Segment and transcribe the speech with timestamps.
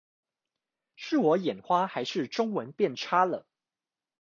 [0.95, 3.45] 是我眼花還是中文變差了？